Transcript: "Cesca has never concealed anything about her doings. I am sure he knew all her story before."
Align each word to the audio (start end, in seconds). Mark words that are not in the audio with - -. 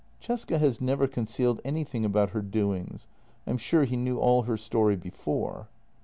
"Cesca 0.27 0.57
has 0.59 0.81
never 0.81 1.07
concealed 1.07 1.61
anything 1.63 2.03
about 2.03 2.31
her 2.31 2.41
doings. 2.41 3.05
I 3.45 3.51
am 3.51 3.59
sure 3.59 3.83
he 3.83 3.95
knew 3.95 4.17
all 4.17 4.41
her 4.49 4.57
story 4.57 4.95
before." 4.95 5.69